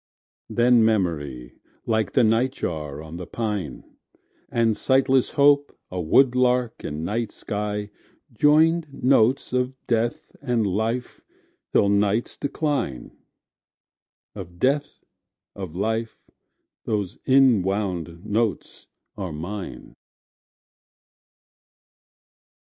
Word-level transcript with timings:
Then 0.49 0.83
memory, 0.83 1.59
like 1.85 2.13
the 2.13 2.23
nightjar 2.23 3.03
on 3.03 3.17
the 3.17 3.27
pine, 3.27 3.83
And 4.49 4.75
sightless 4.75 5.29
hope, 5.29 5.77
a 5.91 6.01
woodlark 6.01 6.83
in 6.83 7.03
night 7.05 7.31
sky, 7.31 7.91
Joined 8.33 8.91
notes 8.91 9.53
of 9.53 9.75
Death 9.85 10.35
and 10.41 10.65
Life 10.65 11.21
till 11.71 11.87
night's 11.87 12.35
decline 12.35 13.15
Of 14.33 14.57
Death, 14.57 15.05
of 15.55 15.75
Life, 15.75 16.31
those 16.85 17.19
inwound 17.25 18.25
notes 18.25 18.87
are 19.15 19.31
mine. 19.31 19.93